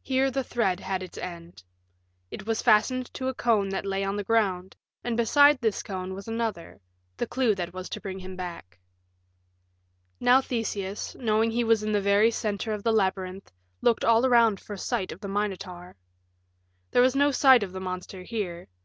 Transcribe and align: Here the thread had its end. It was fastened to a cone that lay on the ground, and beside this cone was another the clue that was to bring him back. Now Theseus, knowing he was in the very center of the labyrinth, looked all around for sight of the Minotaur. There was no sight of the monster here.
Here 0.00 0.30
the 0.30 0.44
thread 0.44 0.78
had 0.78 1.02
its 1.02 1.18
end. 1.18 1.64
It 2.30 2.46
was 2.46 2.62
fastened 2.62 3.12
to 3.14 3.26
a 3.26 3.34
cone 3.34 3.68
that 3.70 3.84
lay 3.84 4.04
on 4.04 4.14
the 4.14 4.22
ground, 4.22 4.76
and 5.02 5.16
beside 5.16 5.60
this 5.60 5.82
cone 5.82 6.14
was 6.14 6.28
another 6.28 6.80
the 7.16 7.26
clue 7.26 7.52
that 7.56 7.72
was 7.74 7.88
to 7.88 8.00
bring 8.00 8.20
him 8.20 8.36
back. 8.36 8.78
Now 10.20 10.40
Theseus, 10.40 11.16
knowing 11.16 11.50
he 11.50 11.64
was 11.64 11.82
in 11.82 11.90
the 11.90 12.00
very 12.00 12.30
center 12.30 12.72
of 12.72 12.84
the 12.84 12.92
labyrinth, 12.92 13.50
looked 13.80 14.04
all 14.04 14.24
around 14.24 14.60
for 14.60 14.76
sight 14.76 15.10
of 15.10 15.18
the 15.20 15.26
Minotaur. 15.26 15.96
There 16.92 17.02
was 17.02 17.16
no 17.16 17.32
sight 17.32 17.64
of 17.64 17.72
the 17.72 17.80
monster 17.80 18.22
here. 18.22 18.68